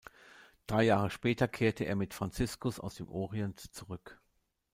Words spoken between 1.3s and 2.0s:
kehrte er